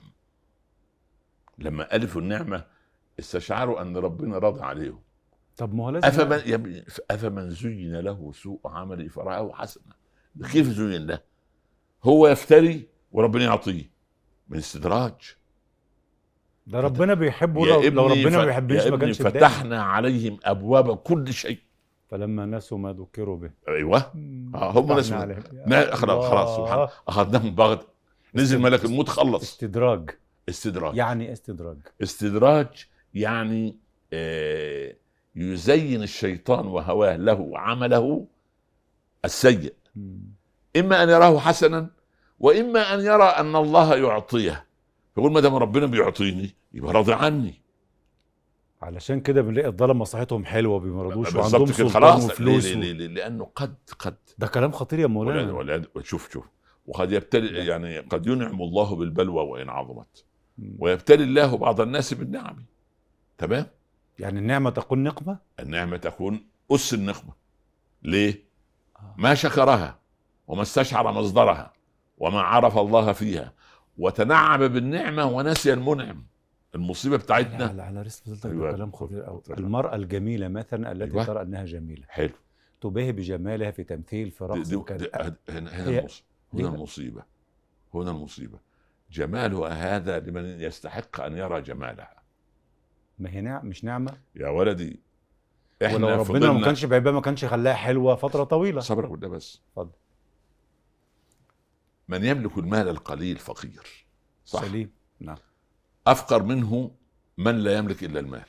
لما 1.57 1.95
الفوا 1.95 2.21
النعمة 2.21 2.63
استشعروا 3.19 3.81
أن 3.81 3.97
ربنا 3.97 4.37
راضي 4.37 4.61
عليهم. 4.61 4.99
طب 5.57 5.73
ما 5.73 5.83
هو 5.83 5.89
لازم 5.89 6.07
أفمن 6.07 6.83
أفمن 7.11 7.49
زين 7.49 7.95
له 7.99 8.31
سوء 8.35 8.59
عمله 8.65 9.07
فرآه 9.07 9.51
حسنا 9.53 9.93
كيف 10.51 10.67
زين 10.67 11.07
له؟ 11.07 11.19
هو 12.03 12.27
يفتري 12.27 12.87
وربنا 13.11 13.43
يعطيه. 13.43 13.89
من 14.49 14.57
استدراج. 14.57 15.38
ده 16.67 16.79
ربنا 16.79 17.13
بيحبه 17.13 17.65
لو, 17.67 17.81
لو 17.81 18.07
ربنا 18.07 18.37
ما 18.37 18.45
بيحبنيش 18.45 18.87
ما 18.87 18.97
كانش. 18.97 19.21
فتحنا 19.21 19.83
عليهم 19.83 20.37
أبواب 20.43 20.97
كل 20.97 21.33
شيء. 21.33 21.59
فلما 22.09 22.45
نسوا 22.45 22.77
ما 22.77 22.93
ذكروا 22.93 23.37
به. 23.37 23.51
أيوه. 23.67 23.97
آه، 24.55 24.71
هم 24.71 24.99
نسوا. 24.99 25.25
نا- 25.67 25.95
خلاص 25.95 26.25
الله. 26.25 26.55
سبحان 26.55 26.87
اخذناهم 27.07 27.55
بغت 27.55 27.87
نزل 28.35 28.59
ملك 28.59 28.85
الموت 28.85 29.09
خلص. 29.09 29.41
استدراج. 29.41 30.09
استدراج. 30.49 30.95
يعني 30.95 31.31
استدراج. 31.33 31.77
استدراج 32.03 32.67
يعني 33.13 33.75
آه، 34.13 34.95
يزين 35.35 36.03
الشيطان 36.03 36.67
وهواه 36.67 37.15
له 37.15 37.51
عمله 37.55 38.25
السيء. 39.25 39.73
إما 40.77 41.03
أن 41.03 41.09
يراه 41.09 41.39
حسنا 41.39 41.89
وإما 42.39 42.93
أن 42.93 42.99
يرى 42.99 43.23
أن 43.23 43.55
الله 43.55 43.95
يعطيه. 43.95 44.65
يقول 45.19 45.31
ما 45.31 45.39
دام 45.39 45.55
ربنا 45.55 45.85
بيعطيني 45.85 46.55
يبقى 46.73 46.93
راضي 46.93 47.13
عني. 47.13 47.61
علشان 48.81 49.21
كده 49.21 49.41
بنلاقي 49.41 49.67
الظلمه 49.67 50.05
صحتهم 50.05 50.45
حلوة 50.45 50.79
ما 50.79 50.83
بيمرضوش 50.85 51.35
وعندهم 51.35 51.65
سلطان 51.65 51.89
خلاص. 51.89 52.25
وفلوس 52.25 52.65
ليه-. 52.65 52.75
ليه- 52.75 52.91
ليه- 52.93 53.07
لأنه 53.07 53.47
قد 53.55 53.75
قد. 53.99 54.17
ده 54.37 54.47
كلام 54.47 54.71
خطير 54.71 54.99
يا 54.99 55.05
ولا 55.05 55.13
مولانا 55.13 55.51
ولا 55.53 55.83
شوف 56.03 56.31
شوف. 56.31 56.45
وقد 56.87 57.11
يبتلي 57.11 57.65
يعني 57.67 57.99
قد 57.99 58.27
ينعم 58.27 58.61
الله 58.61 58.95
بالبلوى 58.95 59.43
وإن 59.43 59.69
عظمت. 59.69 60.25
ويبتلي 60.79 61.23
الله 61.23 61.57
بعض 61.57 61.81
الناس 61.81 62.13
بالنعم. 62.13 62.65
تمام؟ 63.37 63.65
يعني 64.19 64.39
النعمة 64.39 64.69
تكون 64.69 65.03
نقمة؟ 65.03 65.37
النعمة 65.59 65.97
تكون 65.97 66.45
أس 66.71 66.93
النقمة. 66.93 67.33
ليه؟ 68.03 68.43
ما 69.17 69.35
شكرها 69.35 69.99
وما 70.47 70.61
استشعر 70.61 71.11
مصدرها 71.11 71.73
وما 72.17 72.41
عرف 72.41 72.77
الله 72.77 73.11
فيها. 73.13 73.53
وتنعم 73.99 74.67
بالنعمة 74.67 75.25
ونسي 75.25 75.73
المنعم. 75.73 76.23
المصيبة 76.75 77.17
لا 77.17 77.23
بتاعتنا 77.23 77.83
على 77.83 78.01
رزق 78.01 78.23
فضلتك 78.23 78.49
أيوة. 78.49 78.71
كلام 78.71 78.91
خطير 78.91 79.21
قوي 79.21 79.39
اتفضل. 79.39 79.63
المرأة 79.63 79.95
الجميلة 79.95 80.47
مثلا 80.47 80.91
التي 80.91 81.13
أيوة. 81.13 81.25
ترى 81.25 81.41
أنها 81.41 81.65
جميلة. 81.65 82.03
حلو. 82.07 82.29
تباهي 82.81 83.11
بجمالها 83.11 83.71
في 83.71 83.83
تمثيل 83.83 84.31
في 84.31 84.43
رقص 84.43 84.73
هنا 84.73 85.35
هنا 85.49 85.69
ليه 85.69 86.07
هنا 86.53 86.69
بقى؟ 86.69 86.75
المصيبة. 86.75 87.23
هنا 87.93 88.11
المصيبة. 88.11 88.59
جمالها 89.11 89.95
هذا 89.95 90.19
لمن 90.19 90.45
يستحق 90.45 91.21
أن 91.21 91.37
يرى 91.37 91.61
جمالها. 91.61 92.23
ما 93.19 93.29
هي 93.29 93.41
نعم 93.41 93.65
مش 93.67 93.83
نعمة. 93.83 94.17
يا 94.35 94.49
ولدي 94.49 94.99
ولو 95.81 95.95
إحنا 95.95 96.07
ربنا 96.07 96.23
فضلنا 96.23 96.51
ما 96.51 96.65
كانش 96.65 96.85
بعيبها 96.85 97.11
ما 97.11 97.21
كانش 97.21 97.45
خلاها 97.45 97.73
حلوة 97.73 98.15
فترة 98.15 98.43
طويلة. 98.43 98.81
صبرك 98.81 99.09
بالله 99.09 99.27
بس. 99.27 99.61
اتفضل. 99.69 99.91
من 102.09 102.23
يملك 102.23 102.57
المال 102.57 102.87
القليل 102.89 103.37
فقير. 103.37 104.05
صح؟ 104.45 104.61
سليم. 104.65 104.91
نعم. 105.19 105.37
أفقر 106.07 106.43
منه 106.43 106.91
من 107.37 107.55
لا 107.59 107.77
يملك 107.77 108.03
إلا 108.03 108.19
المال. 108.19 108.45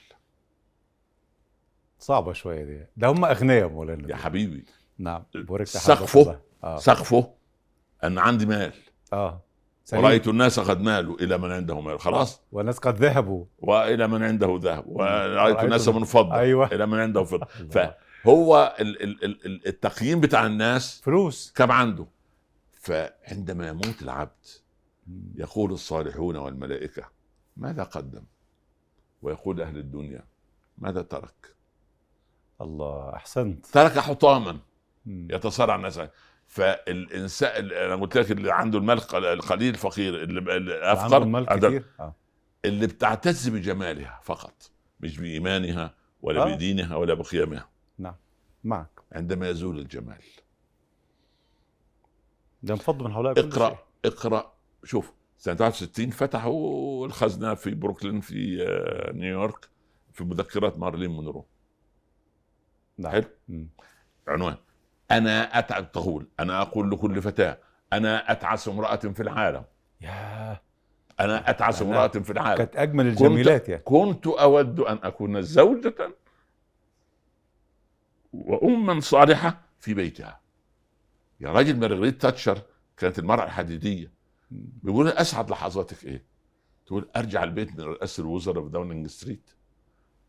صعبة 1.99 2.33
شوية 2.33 2.65
دي. 2.65 2.87
ده 2.97 3.09
هم 3.09 3.25
أغنياء 3.25 3.59
يا 3.63 3.67
مولانا 3.67 4.11
يا. 4.11 4.17
حبيبي. 4.17 4.65
نعم. 4.99 5.23
بورك 5.35 5.67
سقفه 5.67 6.41
آه. 6.65 6.79
سقفه 6.79 7.31
أن 8.05 8.19
عندي 8.19 8.47
مال. 8.47 8.73
آه. 9.13 9.41
سليم. 9.85 10.05
ورأيت 10.05 10.29
الناس 10.29 10.61
قد 10.61 10.81
مالوا 10.81 11.17
إلى 11.21 11.39
من 11.39 11.53
عنده 11.53 11.81
مال. 11.81 12.01
خلاص؟ 12.01 12.41
والناس 12.53 12.79
قد 12.79 12.97
ذهبوا. 12.97 13.45
وإلى 13.59 14.07
من 14.09 14.23
عنده 14.23 14.59
ذهب. 14.63 14.85
ورأيت 14.87 15.59
الناس 15.65 15.65
الناس- 15.65 15.89
منفضه 15.89 16.35
أيوة. 16.35 16.67
إلى 16.67 16.87
من 16.87 16.99
عنده 16.99 17.23
الله. 17.33 17.47
فهو 18.25 18.77
ال- 18.81 19.03
ال- 19.03 19.25
ال- 19.25 19.47
ال- 19.47 19.67
التقييم 19.67 20.21
بتاع 20.21 20.47
الناس 20.47 21.01
فلوس. 21.05 21.53
كم 21.57 21.73
عنده؟ 21.73 22.07
فعندما 22.81 23.69
يموت 23.69 24.03
العبد 24.03 24.47
يقول 25.35 25.73
الصالحون 25.73 26.37
والملائكة 26.37 27.09
ماذا 27.57 27.83
قدم؟ 27.83 28.23
ويقول 29.23 29.61
أهل 29.61 29.79
الدنيا 29.79 30.25
ماذا 30.79 31.03
ترك؟ 31.03 31.55
الله 32.61 33.15
أحسنت. 33.17 33.67
ترك 33.67 33.99
حطاما. 33.99 34.59
يتصارع 35.07 35.75
الناس. 35.77 36.01
فالإنسان 36.47 37.73
أنا 37.73 37.97
قلت 37.97 38.17
لك 38.19 38.31
اللي 38.31 38.53
عنده 38.53 38.79
المال 38.79 39.01
قل- 39.01 39.25
القليل 39.25 39.75
فقير 39.75 40.23
اللي 40.23 40.93
أفقر 40.93 41.23
المال 41.23 41.47
كتير؟ 41.47 41.85
آه. 42.01 42.15
اللي 42.65 42.87
بتعتز 42.87 43.49
بجمالها 43.49 44.21
فقط 44.23 44.71
مش 45.01 45.19
بإيمانها 45.19 45.95
ولا 46.23 46.43
آه. 46.43 46.55
بدينها 46.55 46.97
ولا 46.97 47.15
بقيمها. 47.15 47.69
معك. 48.65 48.89
عندما 49.13 49.49
يزول 49.49 49.79
الجمال. 49.79 50.23
ده 52.63 52.75
انفض 52.75 53.03
من 53.03 53.13
هؤلاء 53.13 53.35
كل 53.35 53.41
اقرأ 53.41 53.69
شيء. 53.69 53.79
اقرأ. 54.05 54.53
شوف 54.85 55.13
سنة 55.39 55.57
61 55.61 56.11
فتحوا 56.11 57.07
الخزنة 57.07 57.55
في 57.55 57.75
بروكلين 57.75 58.21
في 58.21 58.67
آه، 58.69 59.13
نيويورك 59.13 59.69
في 60.13 60.25
مذكرات 60.25 60.79
مارلين 60.79 61.11
مونرو. 61.11 61.47
نعم. 62.99 63.13
حلو. 63.13 63.25
عنوان. 64.29 64.57
أنا 65.11 65.59
أتعب 65.59 65.93
تقول 65.93 66.27
أنا 66.41 66.63
أقول 66.63 66.91
لكل 66.91 67.23
فتاة 67.23 67.59
أنا 67.93 68.33
أتعس 68.33 68.69
امرأة 68.69 68.97
في 68.97 69.23
العالم. 69.23 69.65
يا 70.01 70.61
أنا 71.21 71.51
أتعس 71.51 71.83
امرأة 71.83 72.09
في 72.09 72.31
العالم. 72.33 72.59
كانت 72.59 72.77
أجمل 72.77 73.07
الجميلات 73.07 73.69
يا 73.69 73.77
كنت 73.77 74.27
أود 74.27 74.81
أن 74.81 74.99
أكون 75.03 75.43
زوجة 75.43 76.15
واما 78.33 79.01
صالحة 79.01 79.61
في 79.81 79.95
بيتها. 79.95 80.41
يا 81.41 81.49
راجل 81.53 81.77
مارغريت 81.77 82.23
تاتشر 82.23 82.63
كانت 82.97 83.19
المرأة 83.19 83.45
الحديديه 83.45 84.13
بيقول 84.51 85.09
أسعد 85.09 85.51
لحظاتك 85.51 86.05
إيه؟ 86.05 86.25
تقول 86.87 87.09
أرجع 87.17 87.45
البيت 87.45 87.73
من 87.79 87.81
رئاسة 87.81 88.21
الوزراء 88.21 88.65
في 88.65 88.71
داونينج 88.71 89.07
ستريت 89.07 89.51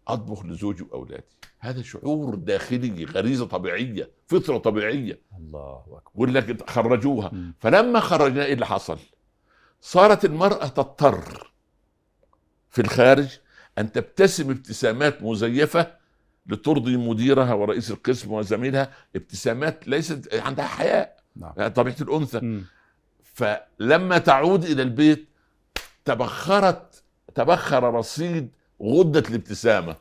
أطبخ 0.08 0.46
لزوجي 0.46 0.84
وأولادي 0.84 1.24
هذا 1.60 1.82
شعور 1.82 2.36
داخلي 2.36 3.06
غريزة 3.06 3.46
طبيعية 3.46 4.12
فطرة 4.28 4.58
طبيعية 4.58 5.22
الله 5.38 5.84
أكبر 5.88 6.02
يقول 6.16 6.34
لك 6.34 6.70
خرجوها 6.70 7.30
مم. 7.34 7.54
فلما 7.60 8.00
خرجنا 8.00 8.46
إيه 8.46 8.54
اللي 8.54 8.66
حصل؟ 8.66 9.00
صارت 9.82 10.26
المرأة 10.26 10.68
تضطر 10.68 11.52
في 12.70 12.82
الخارج 12.82 13.38
أن 13.78 13.92
تبتسم 13.92 14.50
ابتسامات 14.52 15.24
مزيفة 15.24 16.01
لترضي 16.48 16.98
مديرها 16.98 17.54
ورئيس 17.54 17.92
القسم 17.92 18.32
وزميلها 18.32 18.92
ابتسامات 19.16 19.88
ليست 19.88 20.36
عندها 20.36 20.66
حياء 20.66 21.18
نعم. 21.36 21.68
طبيعة 21.68 21.96
الأنثى. 22.02 22.40
مم. 22.40 22.66
فلما 23.24 24.18
تعود 24.18 24.64
إلى 24.64 24.82
البيت 24.82 25.28
تبخرت 26.06 27.04
تبخر 27.36 27.94
رصيد 27.94 28.50
غدة 28.82 29.24
الابتسامة. 29.30 29.96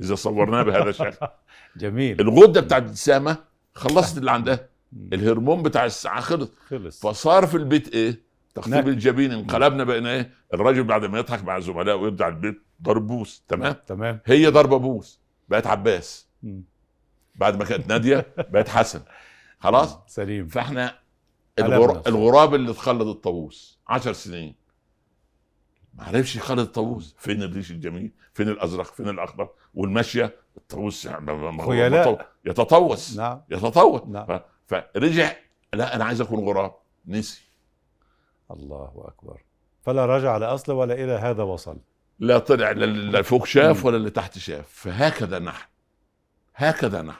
إذا 0.00 0.14
صورناها 0.14 0.62
بهذا 0.62 0.90
الشكل. 0.90 1.26
جميل. 1.76 2.20
الغدة 2.20 2.60
بتاعت 2.60 2.82
الابتسامة 2.82 3.36
خلصت 3.74 4.18
اللي 4.18 4.30
عندها. 4.30 4.68
الهرمون 5.12 5.62
بتاع 5.62 5.84
الساعة 5.84 6.20
خلص. 6.20 6.50
خلص. 6.68 7.06
فصار 7.06 7.46
في 7.46 7.56
البيت 7.56 7.94
إيه؟ 7.94 8.22
تخطيب 8.54 8.74
نعم. 8.74 8.88
الجبين. 8.88 9.32
انقلبنا 9.32 9.84
بقينا 9.84 10.10
إيه؟ 10.10 10.30
الراجل 10.54 10.84
بعد 10.84 11.04
ما 11.04 11.18
يضحك 11.18 11.44
مع 11.44 11.58
زملائه 11.60 11.96
ويرجع 11.96 12.28
البيت 12.28 12.62
ضرب 12.82 13.06
بوس 13.06 13.44
تمام؟ 13.48 13.74
تمام. 13.86 14.20
هي 14.26 14.46
ضربة 14.46 14.76
بوس. 14.76 15.17
بقت 15.48 15.66
عباس. 15.66 16.28
بعد 17.34 17.56
ما 17.56 17.64
كانت 17.64 17.88
نادية 17.88 18.34
بقت 18.36 18.68
حسن. 18.68 19.02
خلاص؟ 19.58 19.98
سليم. 20.06 20.46
فاحنا 20.46 20.98
الغر... 21.58 22.02
الغراب 22.06 22.54
اللي 22.54 22.70
اتخلد 22.70 23.06
الطاووس. 23.06 23.78
عشر 23.88 24.12
سنين. 24.12 24.54
ما 25.94 26.04
عرفش 26.04 26.36
يخلد 26.36 26.58
الطاووس. 26.58 27.16
فين 27.18 27.42
الريش 27.42 27.70
الجميل؟ 27.70 28.12
فين 28.34 28.48
الأزرق؟ 28.48 28.84
فين 28.84 29.08
الأخضر؟ 29.08 29.48
والماشية؟ 29.74 30.36
الطاووس 30.56 31.04
يعني 31.04 32.18
يتطوس. 32.44 33.16
نعم. 33.16 33.42
يتطوس. 33.50 34.02
نعم. 34.02 34.40
ف... 34.66 34.74
فرجع. 34.94 35.32
لا 35.74 35.96
أنا 35.96 36.04
عايز 36.04 36.20
أكون 36.20 36.44
غراب. 36.44 36.74
نسي. 37.06 37.42
الله 38.50 39.04
أكبر. 39.08 39.42
فلا 39.82 40.06
رجع 40.06 40.36
لاصله 40.36 40.74
ولا 40.74 40.94
إلى 40.94 41.12
هذا 41.12 41.42
وصل. 41.42 41.78
لا 42.20 42.38
طلع 42.38 42.70
لا- 42.70 42.84
لا 42.86 43.22
فوق 43.22 43.46
شاف. 43.46 43.84
ولا 43.84 43.96
اللي 43.96 44.10
تحت 44.10 44.38
شاف. 44.38 44.66
فهكذا 44.68 45.38
نحن. 45.38 45.66
هكذا 46.54 47.02
نحن. 47.02 47.18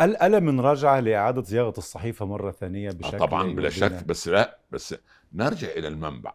ألا 0.00 0.40
من 0.40 0.60
رجعة 0.60 1.00
لإعادة 1.00 1.42
صياغة 1.42 1.74
الصحيفة 1.78 2.26
مرة 2.26 2.50
ثانية 2.50 2.88
آه 2.90 2.92
بشكل 2.92 3.18
طبعا 3.18 3.54
بلا 3.54 3.70
شك 3.70 4.04
بس 4.04 4.28
لا 4.28 4.58
بس 4.70 4.94
نرجع 5.32 5.68
إلى 5.68 5.88
المنبع. 5.88 6.34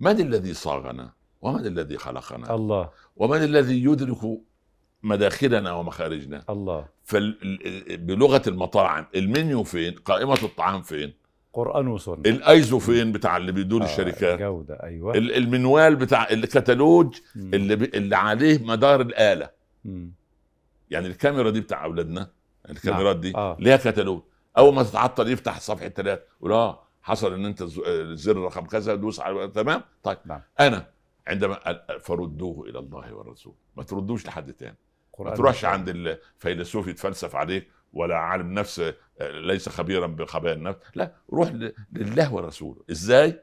من 0.00 0.20
الذي 0.20 0.54
صاغنا؟ 0.54 1.12
ومن 1.42 1.66
الذي 1.66 1.98
خلقنا؟ 1.98 2.54
الله. 2.54 2.90
ومن 3.16 3.42
الذي 3.42 3.84
يدرك 3.84 4.38
مداخلنا 5.02 5.72
ومخارجنا؟ 5.72 6.44
الله. 6.50 6.86
فبلغه 7.04 8.42
المطاعم 8.46 9.06
المنيو 9.14 9.64
فين؟ 9.64 9.94
قائمة 9.94 10.38
الطعام 10.42 10.82
فين؟ 10.82 11.12
قرآن 11.56 11.88
وسنة 11.88 12.14
الأيزو 12.26 12.78
فين 12.78 13.12
بتاع 13.12 13.36
اللي 13.36 13.52
بيدور 13.52 13.82
آه، 13.82 13.84
الشركات 13.84 14.38
جودة 14.38 14.82
أيوة 14.82 15.14
ال- 15.14 15.34
المنوال 15.36 15.96
بتاع 15.96 16.30
الكتالوج. 16.30 17.14
اللي, 17.36 17.74
اللي 17.74 18.16
عليه 18.16 18.64
مدار 18.64 19.00
الآلة 19.00 19.50
مم. 19.84 20.12
يعني 20.90 21.06
الكاميرا 21.06 21.50
دي 21.50 21.60
بتاع 21.60 21.84
أولادنا 21.84 22.30
الكاميرات 22.70 23.16
دي 23.16 23.36
آه. 23.36 23.56
ليها 23.60 23.76
كتالوج 23.76 24.22
أول 24.58 24.74
ما 24.74 24.82
تتعطل 24.82 25.28
يفتح 25.32 25.60
صفحة 25.60 25.88
ثلاثة 25.88 26.22
يقول 26.40 26.52
آه 26.52 26.82
حصل 27.02 27.34
إن 27.34 27.44
أنت 27.44 27.62
الزر 27.86 28.36
رقم 28.36 28.66
كذا 28.66 28.94
دوس 28.94 29.20
على 29.20 29.48
تمام 29.48 29.82
طيب 30.02 30.18
نعم. 30.24 30.40
أنا 30.60 30.86
عندما 31.26 31.58
فردوه 32.00 32.68
إلى 32.68 32.78
الله 32.78 33.14
والرسول 33.14 33.54
ما 33.76 33.82
تردوش 33.82 34.26
لحد 34.26 34.52
تاني 34.52 34.76
ما 35.18 35.34
تروحش. 35.34 35.64
عند 35.64 35.88
الفيلسوف 35.88 36.88
يتفلسف 36.88 37.36
عليك 37.36 37.68
ولا 37.96 38.16
عالم 38.16 38.52
نفس 38.52 38.78
آه، 38.80 38.94
ليس 39.30 39.68
خبيرا 39.68 40.06
بخبايا 40.06 40.54
النفس. 40.54 40.78
لا 40.94 41.14
روح 41.32 41.52
لله 41.92 42.34
ورسوله. 42.34 42.82
إزاي؟ 42.90 43.42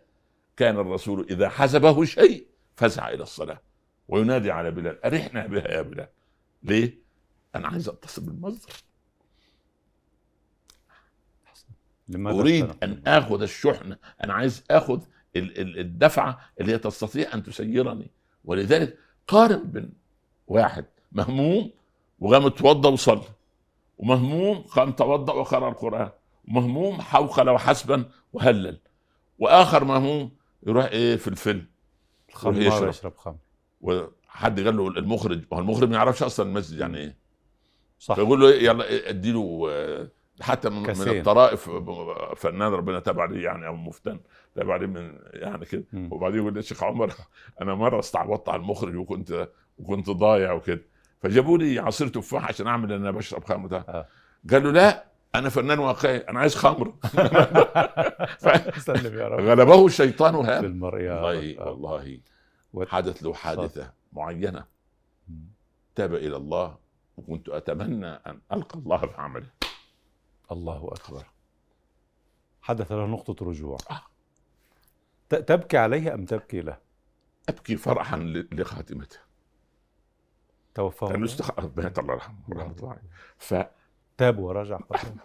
كان 0.57 0.77
الرسول 0.79 1.27
إذا 1.29 1.49
حزبه 1.49 2.05
شيء 2.05 2.47
فزع 2.75 3.09
إلى 3.09 3.23
الصلاة 3.23 3.61
وينادي 4.07 4.51
على 4.51 4.71
بلال 4.71 5.05
أرحنا 5.05 5.47
بها 5.47 5.67
يا 5.67 5.81
بلال. 5.81 6.07
ليه؟ 6.63 6.97
أنا 7.55 7.67
عايز 7.67 7.89
أتصل 7.89 8.21
بالمصدر. 8.21 8.73
أريد؟ 12.15 12.75
أن 12.83 13.01
آخذ 13.07 13.41
الشحنة. 13.41 13.97
أنا 14.23 14.33
عايز 14.33 14.63
آخذ 14.71 15.01
ال- 15.35 15.59
ال- 15.61 15.79
الدفعة 15.79 16.39
اللي 16.61 16.71
هي 16.71 16.77
تستطيع 16.77 17.33
أن 17.33 17.43
تسيرني. 17.43 18.11
ولذلك 18.45 18.97
قارن 19.27 19.63
بين 19.63 19.93
واحد 20.47 20.85
مهموم 21.11 21.71
وقام 22.19 22.45
اتوضى 22.45 22.87
وصلى. 22.89 23.23
ومهموم 24.03 24.57
قام 24.61 24.91
توضأ 24.91 25.33
وقرأ 25.33 25.69
القرآن 25.69 26.09
ومهموم 26.47 27.01
حوقل 27.01 27.49
وحسبا 27.49 28.05
وهلل. 28.33 28.79
وآخر 29.39 29.83
مهموم 29.83 30.31
يروح 30.67 30.85
إيه 30.85 31.15
في 31.15 31.27
الفيلم؟ 31.27 31.65
الخمار 32.29 32.61
يشرب. 32.61 32.89
يشرب 32.89 33.15
خمر. 33.15 33.35
وحد 33.81 34.59
قال 34.59 34.77
له 34.77 34.87
المخرج 34.87 35.41
هو 35.53 35.59
المخرج 35.59 35.89
ما 35.89 35.95
يعرفش 35.95 36.23
أصلا 36.23 36.49
المسجد 36.49 36.79
يعني 36.79 36.97
إيه. 36.97 37.17
صح. 37.99 38.15
فيقول 38.15 38.39
له 38.41 38.49
إيه 38.49 38.65
يلا 38.65 38.83
إيه 38.83 39.09
إديله 39.09 39.67
آه، 39.69 40.07
حتى 40.41 40.69
من, 40.69 40.77
من 40.77 40.85
كاسين. 40.85 41.17
الطرائف 41.17 41.69
آه، 41.69 42.33
فنان 42.35 42.71
ربنا 42.71 42.99
تاب 42.99 43.19
عليه 43.19 43.43
يعني 43.43 43.67
أو 43.67 43.75
مفتن 43.75 44.19
تاب 44.55 44.71
عليه 44.71 44.87
من 44.87 45.19
يعني 45.33 45.65
كده. 45.65 45.83
وبعدين 45.93 46.39
يقول 46.39 46.53
لي 46.53 46.59
الشيخ 46.59 46.83
عمر 46.83 47.13
أنا 47.61 47.75
مرة 47.75 47.99
استعبطت 47.99 48.49
على 48.49 48.61
المخرج 48.61 48.95
وكنت 48.95 49.49
وكنت 49.77 50.09
ضايع 50.09 50.53
وكده. 50.53 50.92
فجابوا 51.23 51.57
لي 51.57 51.79
عصير 51.79 52.07
تفاح 52.07 52.47
عشان 52.47 52.67
أعمل 52.67 52.91
إن 52.91 53.01
أنا 53.01 53.11
بشرب 53.11 53.43
خمر 53.43 53.67
ده. 53.67 53.77
آه. 53.77 54.07
قال 54.51 54.63
له 54.63 54.71
لا 54.71 55.05
أنا 55.35 55.49
فنان 55.49 55.79
واقعي 55.79 56.17
أنا 56.17 56.39
عايز 56.39 56.55
خمر. 56.55 56.93
سلم 58.79 59.19
يا 59.19 59.27
رب. 59.27 59.39
غلبه 59.39 59.85
الشيطان 59.85 60.35
يا 60.99 61.21
والله. 61.21 61.59
آه. 61.59 61.71
والله. 61.71 62.19
حدث 62.87 63.23
له 63.23 63.33
حادثة 63.33 63.91
معينة. 64.13 64.65
تاب 65.95 66.13
إلى 66.15 66.35
الله 66.35 66.77
وكنت 67.17 67.49
أتمنى 67.49 68.07
أن 68.07 68.39
ألقى 68.53 68.79
الله 68.79 68.97
في 68.97 69.21
عمله. 69.21 69.49
الله 70.51 70.87
أكبر. 70.91 71.23
حدث 72.61 72.91
له 72.91 73.05
نقطة 73.05 73.45
رجوع. 73.45 73.77
آه. 73.91 74.01
تبكي 75.29 75.77
عليه 75.77 76.13
أم 76.13 76.25
تبكي 76.25 76.61
له؟ 76.61 76.77
أبكي 77.49 77.77
فرحا 77.77 78.17
لخاتمته. 78.51 79.22
توفاه 80.75 81.09
لأنه. 81.09 81.25
استخ... 81.25 81.59
مات 81.77 81.99
الله 81.99 82.13
يرحمه 82.13 82.35
ورحمه 82.49 82.75
الله 82.77 82.89
عليه. 82.89 83.01
ففي 83.37 83.69
تاب 84.17 84.39
ورجع 84.39 84.77
قبله 84.77 85.23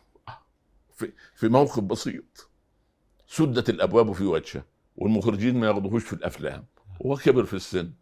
في 1.39 1.49
موقف 1.49 1.81
بسيط 1.81 2.51
سدت 3.27 3.71
الأبواب 3.71 4.13
في 4.13 4.25
وجهه 4.25 4.65
والمخرجين 4.97 5.61
ما 5.61 5.67
ياخذوهوش 5.67 6.05
في 6.05 6.13
الأفلام 6.13 6.65
وهو 7.01 7.17
كبر 7.17 7.45
في 7.45 7.55
السن 7.55 7.93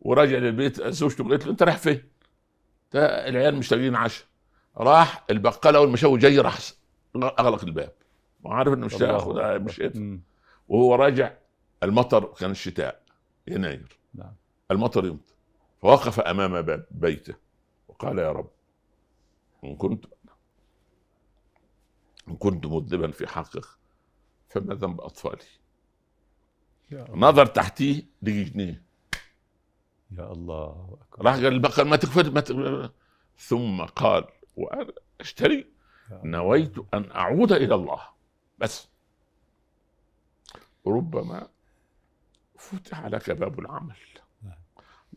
وراجع 0.00 0.38
للبيت 0.38 0.82
زوجته 0.82 1.28
قالت 1.28 1.44
له 1.44 1.50
أنت 1.50 1.62
رايح 1.62 1.76
فين؟ 1.76 2.02
ده 2.92 3.28
العيال 3.28 3.56
مش 3.56 3.72
لاقيين 3.72 3.96
عشاء 3.96 4.26
راح 4.76 5.24
البقالة 5.30 5.96
شافه 5.96 6.16
جاي 6.16 6.38
راح 6.38 6.58
أغلق 7.16 7.64
الباب 7.64 7.92
وعارف 8.42 8.72
إنه 8.74 8.86
مش 8.86 9.02
هياخد. 9.02 9.36
مش 9.38 9.80
قادر 9.80 10.00
مم. 10.00 10.20
وهو 10.68 10.94
راجع 10.94 11.32
المطر 11.82 12.24
كان 12.24 12.50
الشتاء 12.50 13.02
يناير 13.48 13.98
نعم. 14.14 14.32
المطر 14.70 15.06
يمطر 15.06 15.34
فوقف 15.82 16.20
أمام 16.20 16.62
باب 16.62 16.86
بيته. 16.90 17.34
وقال 17.88 18.18
يا 18.18 18.32
رب 18.32 18.50
إن 19.64 19.76
كنت 19.76 20.04
إن 22.28 22.36
كنت 22.36 22.66
مذنبا 22.66 23.10
في 23.10 23.26
حقك 23.26 23.64
فما 24.48 24.74
ذنب 24.74 25.00
أطفالي؟ 25.00 25.44
يا 26.90 27.06
نظر 27.10 27.46
تحتيه 27.46 28.02
لقي 28.22 28.44
جنيه 28.44 28.82
يا 30.10 30.32
الله. 30.32 30.98
أكبر 31.02 31.24
راح 31.24 31.34
قال 31.34 31.46
البقر 31.46 31.84
ما 31.84 31.96
تكفر 31.96 32.30
ما 32.30 32.40
تكفر 32.40 32.90
ثم 33.38 33.84
قال 33.84 34.24
وأنا 34.56 34.92
أشتري. 35.20 35.66
نويت 36.10 36.74
أن 36.94 37.10
أعود 37.10 37.52
إلى 37.52 37.74
الله. 37.74 38.02
بس. 38.58 38.88
ربما 40.86 41.48
فتح 42.58 43.06
لك 43.06 43.30
باب 43.30 43.60
العمل. 43.60 43.96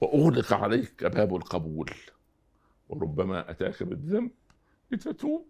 وأغلق 0.01 0.53
عليك 0.53 1.03
باب 1.03 1.35
القبول. 1.35 1.91
وربما 2.89 3.51
أتاك 3.51 3.83
بالذنب 3.83 4.31
لتتوب 4.91 5.45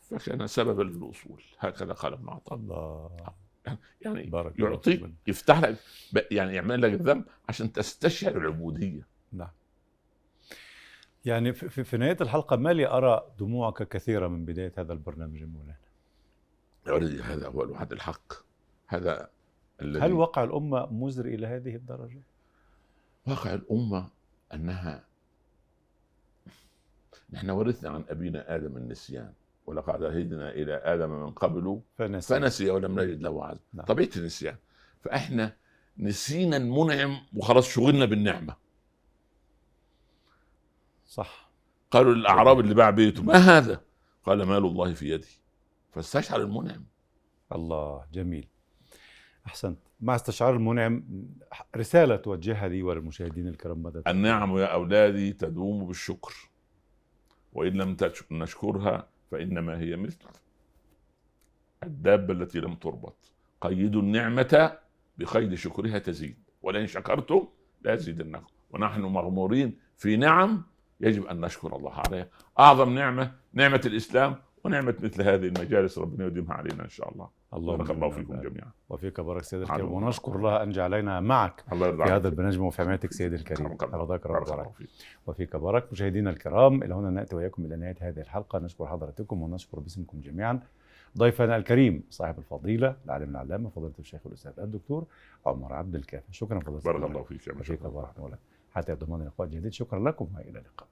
فكان 0.00 0.46
سببا 0.46 0.82
للوصول. 0.82 1.42
هكذا 1.58 1.92
قال 1.92 2.12
ابن 2.12 2.28
عطاء 2.28 2.58
الله. 2.58 3.10
يعني 4.00 4.22
بارك 4.22 4.58
يعطيك 4.58 5.00
فيك. 5.04 5.14
يفتح 5.26 5.58
لك 5.58 5.76
يعني 6.30 6.54
يعمل 6.54 6.82
لك 6.82 6.92
الذنب 6.92 7.24
عشان 7.48 7.72
تستشعر 7.72 8.36
العبودية. 8.36 9.06
نعم. 9.32 9.50
يعني 11.24 11.52
في, 11.52 11.84
في- 11.84 11.96
نهاية 11.96 12.16
الحلقة 12.20 12.56
ما 12.56 12.72
لي 12.72 12.86
أرى 12.86 13.32
دموعك 13.38 13.88
كثيرة 13.88 14.28
من 14.28 14.44
بداية 14.44 14.72
هذا 14.78 14.92
البرنامج 14.92 15.40
يا 15.40 15.46
مولانا 15.46 15.76
ولدي 16.86 17.22
هذا 17.22 17.48
هو 17.48 17.62
الوعد 17.62 17.92
الحق. 17.92 18.32
هذا 18.86 19.30
الذي 19.82 20.04
هل 20.04 20.12
وقع 20.12 20.44
الأمة 20.44 20.86
مزر 20.86 21.24
إلى 21.26 21.46
هذه 21.46 21.76
الدرجة؟ 21.76 22.22
واقع 23.26 23.54
الأمة 23.54 24.08
أنها 24.54 25.04
نحن 27.32 27.50
ورثنا 27.50 27.90
عن 27.90 28.04
أبينا 28.08 28.56
آدم 28.56 28.76
النسيان 28.76 29.32
ولقد 29.66 30.04
عهدنا 30.04 30.50
إلى 30.50 30.74
آدم 30.74 31.10
من 31.10 31.30
قبل 31.30 31.80
فنسي. 31.98 32.34
فنسي 32.34 32.70
ولم 32.70 33.00
نجد 33.00 33.22
له 33.22 33.44
عزم 33.44 33.60
نعم. 33.72 33.86
طبيعة 33.86 34.10
النسيان. 34.16 34.56
فإحنا 35.04 35.56
نسينا 35.98 36.56
المنعم 36.56 37.20
وخلاص 37.36 37.68
شغلنا 37.68 38.04
بالنعمة. 38.04 38.56
صح. 41.06 41.50
قالوا 41.90 42.14
للأعراب 42.14 42.60
اللي 42.60 42.74
باع 42.74 42.90
بيته 42.90 43.22
ما 43.22 43.36
هذا؟ 43.36 43.80
قال 44.24 44.42
مال 44.42 44.64
الله 44.64 44.94
في 44.94 45.10
يدي. 45.10 45.40
فاستشعر 45.92 46.40
المنعم. 46.40 46.84
الله 47.52 48.06
جميل. 48.12 48.48
أحسنت. 49.46 49.78
مع 50.04 50.14
استشعار 50.14 50.54
المنعم 50.54 51.04
رسالة 51.76 52.16
توجهها 52.16 52.68
لي 52.68 52.82
وللمشاهدين 52.82 53.48
الكرام 53.48 53.82
ماذا؟ 53.82 54.02
النعم 54.06 54.58
يا 54.58 54.64
أولادي 54.64 55.32
تدوم 55.32 55.86
بالشكر. 55.86 56.50
وإن 57.52 57.72
لم 57.72 57.96
نشكرها 58.30 59.08
فإنما 59.30 59.78
هي 59.78 59.96
مثل 59.96 60.18
الدابة 61.82 62.34
التي 62.34 62.60
لم 62.60 62.74
تربط. 62.74 63.32
قيدوا 63.60 64.02
النعمة 64.02 64.78
بقيد 65.18 65.54
شكرها 65.54 65.98
تزيد. 65.98 66.38
ولئن 66.62 66.86
شكرتم 66.86 67.48
لازيدنكم 67.82 68.46
ونحن 68.70 69.00
مغمورين 69.00 69.78
في 69.96 70.16
نعم 70.16 70.62
يجب 71.00 71.26
أن 71.26 71.40
نشكر 71.40 71.76
الله 71.76 71.92
عليها. 71.92 72.28
أعظم 72.58 72.94
نعمة 72.94 73.34
نعمة 73.52 73.80
الإسلام 73.86 74.36
ونعمة 74.64 74.94
مثل 75.02 75.22
هذه 75.22 75.46
المجالس 75.46 75.98
ربنا 75.98 76.26
يديمها 76.26 76.54
علينا 76.54 76.84
إن 76.84 76.88
شاء 76.88 77.12
الله. 77.12 77.28
اللهم 77.54 77.76
بارك 77.76 77.90
الله. 77.90 78.10
فيكم 78.10 78.40
جميعا. 78.40 78.70
وفيك 78.88 79.20
بارك 79.20 79.42
سيدي 79.42 79.62
الكريم. 79.62 79.86
الله. 79.86 79.96
ونشكر 79.96 80.36
الله 80.36 80.62
أن 80.62 80.70
جعلنا 80.70 81.20
معك 81.20 81.64
الله 81.72 81.86
يرضى 81.86 82.04
في 82.04 82.10
هذا. 82.10 82.28
البرنامج 82.28 82.58
وفي 82.58 82.82
حمايتك 82.82 83.12
سيدي 83.12 83.36
الكريم. 83.36 83.66
الله. 83.66 83.96
رضاك 83.98 84.26
رب 84.26 84.32
العالمين 84.32 84.60
الله 84.60 84.72
فيك. 84.72 84.88
وفيك 85.26 85.56
بارك 85.56 85.92
مشاهدينا 85.92 86.30
الكرام 86.30 86.82
إلى 86.82 86.94
هنا 86.94 87.10
نأتي 87.10 87.36
وإياكم 87.36 87.64
إلى 87.66 87.76
نهاية 87.76 87.96
هذه 88.00 88.20
الحلقة. 88.20 88.58
نشكر 88.58 88.86
حضراتكم 88.86 89.42
ونشكر 89.42 89.80
باسمكم 89.80 90.20
جميعا. 90.20 90.60
ضيفنا 91.18 91.56
الكريم 91.56 92.02
صاحب 92.10 92.38
الفضيلة 92.38 92.96
العالم 93.04 93.30
العلامة 93.30 93.68
فضيلة 93.68 93.94
الشيخ 93.98 94.20
الأستاذ 94.26 94.52
الدكتور 94.58 95.04
عمر 95.46 95.72
عبد 95.72 95.94
الكافي. 95.94 96.32
شكرا 96.32 96.60
فضيلة 96.60 96.80
بارك. 96.80 97.04
الله 97.04 97.22
فيك 97.22 97.46
يا. 97.46 97.52
بارك 97.88 98.18
الله 98.18 98.38
حتى 98.72 98.92
ضمان 98.92 99.26
لقاء 99.26 99.46
جديد 99.46 99.72
شكرا 99.72 99.98
لكم 99.98 100.28
وإلى 100.34 100.48
اللقاء. 100.48 100.88